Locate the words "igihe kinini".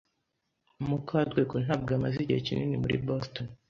2.19-2.75